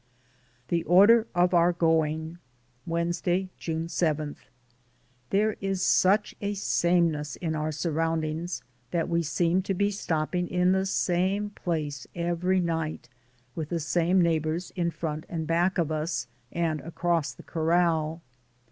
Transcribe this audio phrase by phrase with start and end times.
[0.69, 2.39] THE ORDER OE OUR GOING.
[2.87, 4.35] Wednesday, June 7.
[5.29, 10.47] There is such a sameness in our surround ings that we seem to be stopping
[10.47, 13.09] in the same place every night,
[13.53, 18.23] with the same neighbors in front and back of us, and across the cor ral.